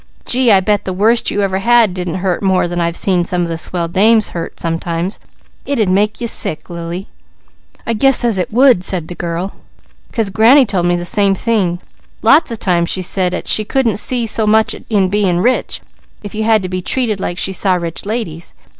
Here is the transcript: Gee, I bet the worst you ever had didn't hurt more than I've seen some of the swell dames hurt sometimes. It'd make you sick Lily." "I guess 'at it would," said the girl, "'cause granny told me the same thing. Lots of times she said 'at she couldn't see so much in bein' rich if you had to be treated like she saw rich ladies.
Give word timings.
Gee, 0.25 0.51
I 0.51 0.61
bet 0.61 0.85
the 0.85 0.93
worst 0.93 1.29
you 1.29 1.43
ever 1.43 1.59
had 1.59 1.93
didn't 1.93 2.15
hurt 2.25 2.41
more 2.41 2.67
than 2.67 2.81
I've 2.81 2.95
seen 2.95 3.23
some 3.23 3.43
of 3.43 3.47
the 3.49 3.55
swell 3.59 3.87
dames 3.87 4.29
hurt 4.29 4.59
sometimes. 4.59 5.19
It'd 5.63 5.89
make 5.89 6.19
you 6.19 6.27
sick 6.27 6.71
Lily." 6.71 7.07
"I 7.85 7.93
guess 7.93 8.25
'at 8.25 8.39
it 8.39 8.51
would," 8.51 8.83
said 8.83 9.09
the 9.09 9.13
girl, 9.13 9.53
"'cause 10.11 10.31
granny 10.31 10.65
told 10.65 10.87
me 10.87 10.95
the 10.95 11.05
same 11.05 11.35
thing. 11.35 11.79
Lots 12.23 12.49
of 12.49 12.57
times 12.57 12.89
she 12.89 13.03
said 13.03 13.35
'at 13.35 13.47
she 13.47 13.63
couldn't 13.63 13.97
see 13.97 14.25
so 14.25 14.47
much 14.47 14.73
in 14.89 15.09
bein' 15.09 15.37
rich 15.37 15.81
if 16.23 16.33
you 16.33 16.45
had 16.45 16.63
to 16.63 16.67
be 16.67 16.81
treated 16.81 17.19
like 17.19 17.37
she 17.37 17.53
saw 17.53 17.75
rich 17.75 18.03
ladies. 18.03 18.55